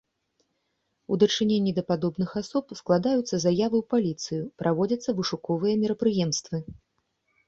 У 1.15 1.15
дачыненні 1.23 1.73
да 1.79 1.83
падобных 1.91 2.29
асоб 2.41 2.73
складаюцца 2.79 3.35
заявы 3.43 3.77
ў 3.81 3.89
паліцыю, 3.91 4.43
праводзяцца 4.63 5.09
вышуковыя 5.21 5.75
мерапрыемствы. 5.83 6.57